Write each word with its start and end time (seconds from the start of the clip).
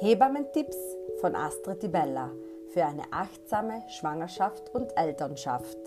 Hebammentipps 0.00 0.76
von 1.20 1.36
Astrid 1.36 1.82
Di 1.82 1.88
Bella 1.88 2.30
für 2.72 2.84
eine 2.84 3.04
achtsame 3.12 3.82
Schwangerschaft 3.88 4.70
und 4.70 4.96
Elternschaft. 4.96 5.78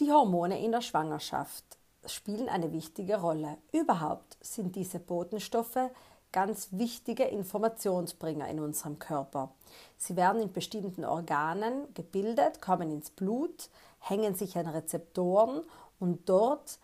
Die 0.00 0.10
Hormone 0.10 0.62
in 0.62 0.72
der 0.72 0.80
Schwangerschaft 0.80 1.64
spielen 2.06 2.48
eine 2.48 2.72
wichtige 2.72 3.20
Rolle. 3.20 3.58
Überhaupt 3.72 4.36
sind 4.40 4.76
diese 4.76 5.00
Botenstoffe 5.00 5.90
ganz 6.32 6.68
wichtige 6.72 7.24
Informationsbringer 7.24 8.48
in 8.48 8.60
unserem 8.60 8.98
Körper. 8.98 9.52
Sie 9.96 10.16
werden 10.16 10.40
in 10.40 10.52
bestimmten 10.52 11.04
Organen 11.04 11.92
gebildet, 11.94 12.60
kommen 12.60 12.90
ins 12.90 13.10
Blut, 13.10 13.68
hängen 14.00 14.34
sich 14.34 14.56
an 14.56 14.66
Rezeptoren 14.66 15.62
und 16.00 16.28
dort 16.28 16.78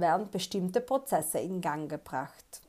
werden 0.00 0.30
bestimmte 0.30 0.80
Prozesse 0.80 1.38
in 1.38 1.60
Gang 1.60 1.88
gebracht. 1.90 2.62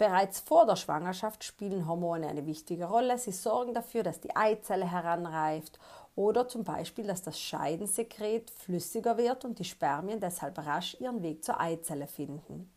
Bereits 0.00 0.40
vor 0.40 0.64
der 0.64 0.76
Schwangerschaft 0.76 1.44
spielen 1.44 1.86
Hormone 1.86 2.26
eine 2.26 2.46
wichtige 2.46 2.86
Rolle. 2.86 3.18
Sie 3.18 3.32
sorgen 3.32 3.74
dafür, 3.74 4.02
dass 4.02 4.18
die 4.18 4.34
Eizelle 4.34 4.90
heranreift 4.90 5.78
oder 6.16 6.48
zum 6.48 6.64
Beispiel, 6.64 7.06
dass 7.06 7.20
das 7.20 7.38
Scheidensekret 7.38 8.50
flüssiger 8.50 9.18
wird 9.18 9.44
und 9.44 9.58
die 9.58 9.64
Spermien 9.64 10.18
deshalb 10.18 10.56
rasch 10.58 10.96
ihren 11.00 11.22
Weg 11.22 11.44
zur 11.44 11.60
Eizelle 11.60 12.06
finden. 12.06 12.70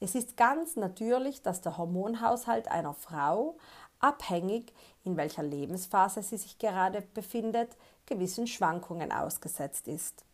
Es 0.00 0.14
ist 0.14 0.36
ganz 0.36 0.76
natürlich, 0.76 1.42
dass 1.42 1.60
der 1.60 1.76
Hormonhaushalt 1.76 2.68
einer 2.68 2.94
Frau, 2.94 3.56
abhängig 4.00 4.72
in 5.04 5.16
welcher 5.16 5.42
Lebensphase 5.42 6.22
sie 6.22 6.36
sich 6.36 6.58
gerade 6.58 7.02
befindet, 7.12 7.76
gewissen 8.06 8.46
Schwankungen 8.46 9.12
ausgesetzt 9.12 9.88
ist. 9.88 10.24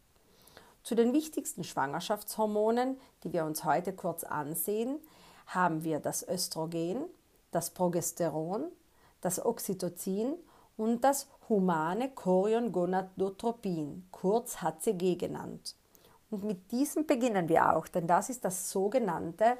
Zu 0.84 0.94
den 0.94 1.14
wichtigsten 1.14 1.64
Schwangerschaftshormonen, 1.64 3.00
die 3.22 3.32
wir 3.32 3.46
uns 3.46 3.64
heute 3.64 3.94
kurz 3.94 4.22
ansehen, 4.22 5.00
haben 5.46 5.82
wir 5.82 5.98
das 5.98 6.28
Östrogen, 6.28 7.06
das 7.50 7.70
Progesteron, 7.70 8.66
das 9.22 9.42
Oxytocin 9.42 10.34
und 10.76 11.02
das 11.02 11.26
humane 11.48 12.10
Chorion-Gonadotropin, 12.10 14.08
kurz 14.10 14.60
HCG 14.60 15.16
genannt. 15.16 15.74
Und 16.30 16.44
mit 16.44 16.70
diesem 16.70 17.06
beginnen 17.06 17.48
wir 17.48 17.74
auch, 17.74 17.88
denn 17.88 18.06
das 18.06 18.28
ist 18.28 18.44
das 18.44 18.70
sogenannte 18.70 19.56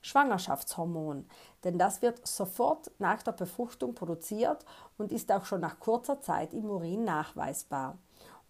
Schwangerschaftshormon, 0.00 1.26
denn 1.64 1.78
das 1.78 2.00
wird 2.00 2.26
sofort 2.26 2.90
nach 2.98 3.22
der 3.22 3.32
Befruchtung 3.32 3.94
produziert 3.94 4.64
und 4.96 5.12
ist 5.12 5.30
auch 5.30 5.44
schon 5.44 5.60
nach 5.60 5.78
kurzer 5.78 6.22
Zeit 6.22 6.54
im 6.54 6.70
Urin 6.70 7.04
nachweisbar 7.04 7.98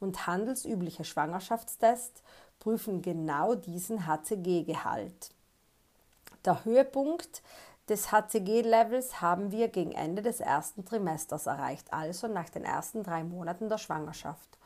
und 0.01 0.27
handelsübliche 0.27 1.05
Schwangerschaftstests 1.05 2.23
prüfen 2.59 3.03
genau 3.03 3.55
diesen 3.55 4.07
HCG-Gehalt. 4.07 5.31
Der 6.45 6.65
Höhepunkt 6.65 7.43
des 7.89 8.13
HCG-Levels 8.13 9.21
haben 9.21 9.51
wir 9.51 9.69
gegen 9.69 9.93
Ende 9.93 10.23
des 10.23 10.41
ersten 10.41 10.85
Trimesters 10.85 11.47
erreicht, 11.47 11.93
also 11.93 12.27
nach 12.29 12.49
den 12.49 12.65
ersten 12.65 13.03
drei 13.03 13.25
Monaten 13.25 13.69
der 13.69 13.79
Schwangerschaft. 13.79 14.59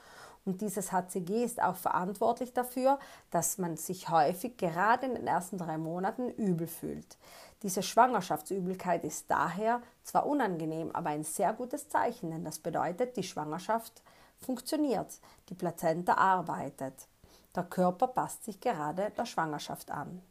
Und 0.44 0.60
dieses 0.60 0.92
HCG 0.92 1.44
ist 1.44 1.62
auch 1.62 1.76
verantwortlich 1.76 2.54
dafür, 2.54 2.98
dass 3.30 3.58
man 3.58 3.76
sich 3.76 4.08
häufig 4.08 4.56
gerade 4.56 5.06
in 5.06 5.14
den 5.14 5.26
ersten 5.26 5.58
drei 5.58 5.76
Monaten 5.76 6.30
übel 6.30 6.66
fühlt. 6.66 7.18
Diese 7.62 7.82
Schwangerschaftsübelkeit 7.82 9.04
ist 9.04 9.30
daher 9.30 9.82
zwar 10.04 10.26
unangenehm, 10.26 10.90
aber 10.94 11.10
ein 11.10 11.24
sehr 11.24 11.52
gutes 11.52 11.88
Zeichen, 11.88 12.30
denn 12.30 12.44
das 12.44 12.60
bedeutet, 12.60 13.16
die 13.16 13.24
Schwangerschaft 13.24 14.02
funktioniert, 14.41 15.20
die 15.48 15.55
Plazenta 15.55 16.14
arbeitet. 16.14 17.08
Der 17.55 17.64
Körper 17.64 18.08
passt 18.08 18.44
sich 18.44 18.61
gerade 18.61 19.11
der 19.17 19.27
Schwangerschaft 19.27 19.91
an. 19.91 20.22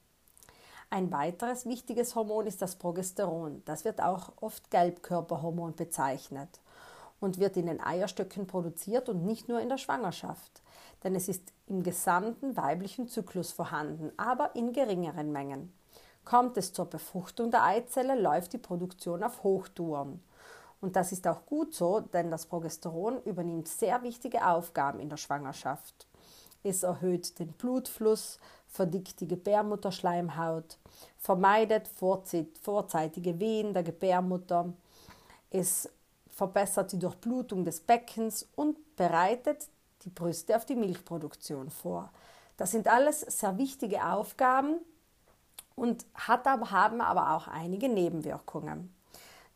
Ein 0.89 1.11
weiteres 1.11 1.65
wichtiges 1.65 2.15
Hormon 2.15 2.47
ist 2.47 2.61
das 2.61 2.77
Progesteron. 2.77 3.61
Das 3.65 3.83
wird 3.83 4.01
auch 4.01 4.31
oft 4.39 4.71
Gelbkörperhormon 4.71 5.75
bezeichnet 5.75 6.61
und 7.19 7.39
wird 7.39 7.57
in 7.57 7.65
den 7.65 7.81
Eierstöcken 7.81 8.47
produziert 8.47 9.09
und 9.09 9.25
nicht 9.25 9.49
nur 9.49 9.59
in 9.59 9.69
der 9.69 9.77
Schwangerschaft. 9.77 10.61
Denn 11.03 11.13
es 11.15 11.27
ist 11.27 11.51
im 11.67 11.83
gesamten 11.83 12.55
weiblichen 12.55 13.07
Zyklus 13.09 13.51
vorhanden, 13.51 14.11
aber 14.17 14.55
in 14.55 14.71
geringeren 14.71 15.31
Mengen. 15.31 15.73
Kommt 16.23 16.57
es 16.57 16.73
zur 16.73 16.85
Befruchtung 16.85 17.51
der 17.51 17.63
Eizelle, 17.63 18.19
läuft 18.19 18.53
die 18.53 18.57
Produktion 18.57 19.23
auf 19.23 19.43
Hochtouren. 19.43 20.21
Und 20.79 20.95
das 20.95 21.11
ist 21.11 21.27
auch 21.27 21.45
gut 21.45 21.73
so, 21.73 22.01
denn 22.01 22.29
das 22.29 22.45
Progesteron 22.45 23.21
übernimmt 23.23 23.67
sehr 23.67 24.03
wichtige 24.03 24.45
Aufgaben 24.45 24.99
in 24.99 25.09
der 25.09 25.17
Schwangerschaft. 25.17 26.07
Es 26.63 26.83
erhöht 26.83 27.39
den 27.39 27.51
Blutfluss, 27.53 28.39
verdickt 28.67 29.19
die 29.21 29.27
Gebärmutterschleimhaut, 29.27 30.77
vermeidet 31.17 31.87
vorzeitige 31.87 33.39
Wehen 33.39 33.73
der 33.73 33.83
Gebärmutter, 33.83 34.73
es 35.49 35.89
verbessert 36.29 36.91
die 36.91 36.99
Durchblutung 36.99 37.63
des 37.63 37.79
Beckens 37.79 38.47
und 38.55 38.95
bereitet 38.95 39.67
die 40.03 40.09
Brüste 40.09 40.55
auf 40.55 40.65
die 40.65 40.75
Milchproduktion 40.75 41.69
vor. 41.71 42.11
Das 42.57 42.71
sind 42.71 42.87
alles 42.87 43.21
sehr 43.21 43.57
wichtige 43.57 44.05
Aufgaben 44.05 44.75
und 45.75 46.05
hat 46.13 46.45
haben 46.45 47.01
aber 47.01 47.35
auch 47.35 47.47
einige 47.47 47.89
Nebenwirkungen. 47.89 48.93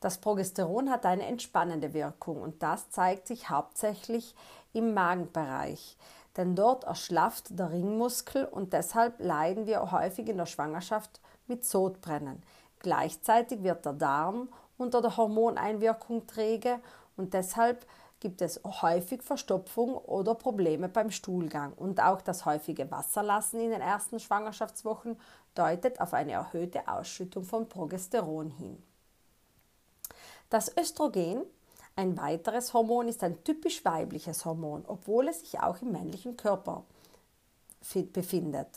Das 0.02 0.18
Progesteron 0.18 0.90
hat 0.90 1.06
eine 1.06 1.28
entspannende 1.28 1.94
Wirkung 1.94 2.42
und 2.42 2.64
das 2.64 2.90
zeigt 2.90 3.28
sich 3.28 3.52
hauptsächlich 3.52 4.34
im 4.74 4.96
Magenbereich, 4.96 5.96
denn 6.38 6.56
dort 6.56 6.86
erschlafft 6.86 7.58
der 7.60 7.70
Ringmuskel 7.70 8.46
und 8.46 8.74
deshalb 8.74 9.20
leiden 9.20 9.68
wir 9.68 9.92
häufig 9.92 10.28
in 10.28 10.38
der 10.38 10.48
Schwangerschaft 10.48 11.22
mit 11.46 11.64
Sodbrennen. 11.66 12.42
Gleichzeitig 12.80 13.62
wird 13.62 13.86
der 13.86 13.94
Darm 13.94 14.50
unter 14.76 15.04
der 15.04 15.18
Hormoneinwirkung 15.18 16.26
träge 16.26 16.80
und 17.16 17.36
deshalb 17.36 17.86
gibt 18.20 18.42
es 18.42 18.60
häufig 18.64 19.22
Verstopfung 19.22 19.96
oder 19.96 20.34
Probleme 20.34 20.90
beim 20.90 21.12
Stuhlgang. 21.12 21.74
Und 21.74 22.02
auch 22.02 22.22
das 22.22 22.46
häufige 22.46 22.90
Wasserlassen 22.90 23.60
in 23.60 23.72
den 23.72 23.82
ersten 23.82 24.20
Schwangerschaftswochen 24.20 25.20
deutet 25.54 26.02
auf 26.02 26.14
eine 26.14 26.32
erhöhte 26.32 26.88
Ausschüttung 26.88 27.44
von 27.44 27.70
Progesteron 27.70 28.50
hin. 28.50 28.82
Das 30.52 30.70
Östrogen, 30.78 31.46
ein 31.96 32.18
weiteres 32.18 32.74
Hormon, 32.74 33.08
ist 33.08 33.24
ein 33.24 33.42
typisch 33.46 33.86
weibliches 33.86 34.44
Hormon, 34.44 34.84
obwohl 34.86 35.30
es 35.30 35.40
sich 35.40 35.58
auch 35.62 35.82
im 35.82 35.94
männlichen 35.94 36.36
Körper 36.36 36.84
befindet. 38.12 38.68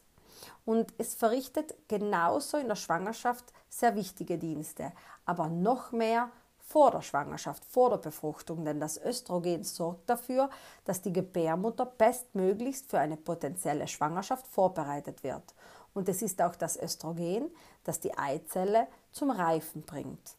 Und 0.64 0.94
es 0.98 1.14
verrichtet 1.14 1.74
genauso 1.88 2.58
in 2.58 2.68
der 2.68 2.76
Schwangerschaft 2.76 3.52
sehr 3.68 3.96
wichtige 3.96 4.38
Dienste, 4.38 4.92
aber 5.26 5.48
noch 5.48 5.90
mehr 5.90 6.30
vor 6.60 6.92
der 6.92 7.02
Schwangerschaft, 7.02 7.64
vor 7.64 7.90
der 7.90 7.96
Befruchtung, 7.96 8.64
denn 8.64 8.78
das 8.78 8.96
Östrogen 8.96 9.64
sorgt 9.64 10.08
dafür, 10.08 10.50
dass 10.84 11.02
die 11.02 11.12
Gebärmutter 11.12 11.86
bestmöglichst 11.86 12.88
für 12.88 13.00
eine 13.00 13.16
potenzielle 13.16 13.88
Schwangerschaft 13.88 14.46
vorbereitet 14.46 15.24
wird. 15.24 15.56
Und 15.92 16.08
es 16.08 16.22
ist 16.22 16.40
auch 16.40 16.54
das 16.54 16.76
Östrogen, 16.76 17.50
das 17.82 17.98
die 17.98 18.16
Eizelle 18.16 18.86
zum 19.10 19.32
Reifen 19.32 19.82
bringt. 19.82 20.36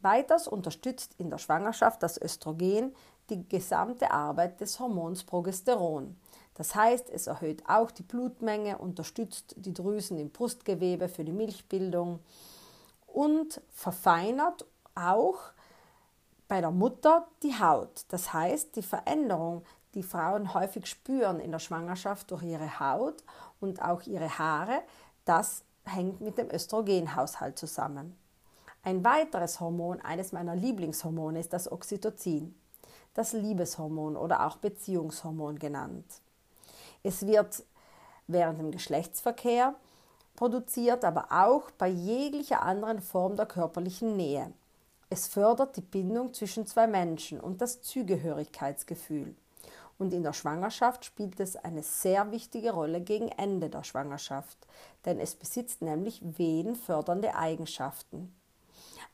Weiters 0.00 0.46
unterstützt 0.46 1.14
in 1.18 1.30
der 1.30 1.38
Schwangerschaft 1.38 2.02
das 2.02 2.20
Östrogen 2.20 2.94
die 3.30 3.48
gesamte 3.48 4.10
Arbeit 4.10 4.60
des 4.60 4.78
Hormons 4.78 5.24
Progesteron. 5.24 6.16
Das 6.54 6.74
heißt, 6.74 7.10
es 7.10 7.26
erhöht 7.26 7.62
auch 7.68 7.90
die 7.90 8.02
Blutmenge, 8.02 8.78
unterstützt 8.78 9.54
die 9.56 9.74
Drüsen 9.74 10.18
im 10.18 10.30
Brustgewebe 10.30 11.08
für 11.08 11.24
die 11.24 11.32
Milchbildung 11.32 12.20
und 13.06 13.60
verfeinert 13.70 14.66
auch 14.94 15.38
bei 16.48 16.60
der 16.60 16.70
Mutter 16.70 17.28
die 17.42 17.58
Haut. 17.58 18.06
Das 18.08 18.32
heißt, 18.32 18.74
die 18.76 18.82
Veränderung, 18.82 19.62
die 19.94 20.02
Frauen 20.02 20.54
häufig 20.54 20.86
spüren 20.86 21.40
in 21.40 21.52
der 21.52 21.58
Schwangerschaft 21.58 22.30
durch 22.30 22.42
ihre 22.42 22.80
Haut 22.80 23.22
und 23.60 23.82
auch 23.82 24.02
ihre 24.02 24.38
Haare, 24.38 24.82
das 25.24 25.62
hängt 25.84 26.20
mit 26.20 26.38
dem 26.38 26.50
Östrogenhaushalt 26.50 27.58
zusammen. 27.58 28.16
Ein 28.88 29.04
weiteres 29.04 29.60
Hormon, 29.60 30.00
eines 30.00 30.32
meiner 30.32 30.56
Lieblingshormone, 30.56 31.40
ist 31.40 31.52
das 31.52 31.70
Oxytocin, 31.70 32.54
das 33.12 33.34
Liebeshormon 33.34 34.16
oder 34.16 34.46
auch 34.46 34.56
Beziehungshormon 34.56 35.58
genannt. 35.58 36.06
Es 37.02 37.26
wird 37.26 37.64
während 38.28 38.58
dem 38.60 38.70
Geschlechtsverkehr 38.70 39.74
produziert, 40.36 41.04
aber 41.04 41.26
auch 41.30 41.70
bei 41.72 41.88
jeglicher 41.88 42.62
anderen 42.62 43.02
Form 43.02 43.36
der 43.36 43.44
körperlichen 43.44 44.16
Nähe. 44.16 44.54
Es 45.10 45.28
fördert 45.28 45.76
die 45.76 45.82
Bindung 45.82 46.32
zwischen 46.32 46.66
zwei 46.66 46.86
Menschen 46.86 47.40
und 47.40 47.60
das 47.60 47.82
Zugehörigkeitsgefühl. 47.82 49.36
Und 49.98 50.14
in 50.14 50.22
der 50.22 50.32
Schwangerschaft 50.32 51.04
spielt 51.04 51.38
es 51.40 51.56
eine 51.56 51.82
sehr 51.82 52.30
wichtige 52.30 52.70
Rolle 52.70 53.02
gegen 53.02 53.28
Ende 53.28 53.68
der 53.68 53.84
Schwangerschaft, 53.84 54.56
denn 55.04 55.20
es 55.20 55.34
besitzt 55.34 55.82
nämlich 55.82 56.22
wehenfördernde 56.38 57.34
Eigenschaften. 57.34 58.34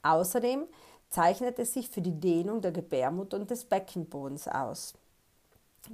Außerdem 0.04 0.66
zeichnet 1.08 1.58
es 1.58 1.72
sich 1.72 1.88
für 1.88 2.02
die 2.02 2.20
Dehnung 2.20 2.60
der 2.60 2.72
Gebärmutter 2.72 3.36
und 3.38 3.50
des 3.50 3.64
Beckenbodens 3.64 4.46
aus. 4.46 4.94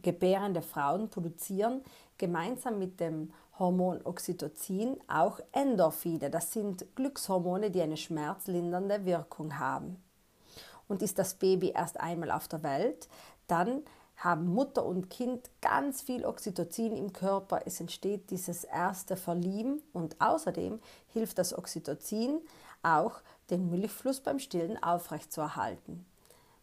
Gebärende 0.02 0.62
Frauen 0.62 1.08
produzieren 1.08 1.82
gemeinsam 2.18 2.78
mit 2.78 3.00
dem 3.00 3.32
Hormon 3.58 4.00
Oxytocin 4.04 4.98
auch 5.08 5.40
Endorphine. 5.52 6.30
Das 6.30 6.52
sind 6.52 6.84
Glückshormone, 6.96 7.70
die 7.70 7.82
eine 7.82 7.96
schmerzlindernde 7.96 9.04
Wirkung 9.04 9.58
haben. 9.58 10.02
Und 10.88 11.02
ist 11.02 11.18
das 11.18 11.34
Baby 11.34 11.70
erst 11.70 12.00
einmal 12.00 12.30
auf 12.30 12.48
der 12.48 12.62
Welt, 12.62 13.08
dann 13.46 13.82
haben 14.16 14.52
Mutter 14.52 14.84
und 14.84 15.08
Kind 15.08 15.50
ganz 15.60 16.02
viel 16.02 16.26
Oxytocin 16.26 16.96
im 16.96 17.12
Körper. 17.12 17.62
Es 17.64 17.80
entsteht 17.80 18.30
dieses 18.30 18.64
erste 18.64 19.16
Verlieben 19.16 19.82
und 19.92 20.20
außerdem 20.20 20.78
hilft 21.08 21.38
das 21.38 21.56
Oxytocin 21.56 22.40
auch, 22.82 23.20
den 23.50 23.70
Milchfluss 23.70 24.20
beim 24.20 24.38
Stillen 24.38 24.82
aufrechtzuerhalten. 24.82 26.06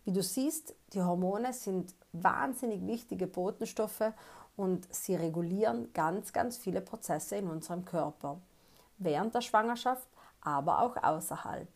Wie 0.05 0.13
du 0.13 0.23
siehst, 0.23 0.73
die 0.93 1.01
Hormone 1.01 1.53
sind 1.53 1.93
wahnsinnig 2.13 2.85
wichtige 2.87 3.27
Botenstoffe 3.27 4.13
und 4.55 4.87
sie 4.93 5.15
regulieren 5.15 5.91
ganz, 5.93 6.33
ganz 6.33 6.57
viele 6.57 6.81
Prozesse 6.81 7.35
in 7.35 7.49
unserem 7.49 7.85
Körper. 7.85 8.39
Während 8.97 9.35
der 9.35 9.41
Schwangerschaft, 9.41 10.07
aber 10.41 10.81
auch 10.81 10.95
außerhalb. 10.95 11.67